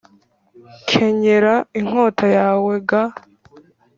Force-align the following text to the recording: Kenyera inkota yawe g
Kenyera 0.89 1.53
inkota 1.79 2.25
yawe 2.37 2.73
g 2.89 2.91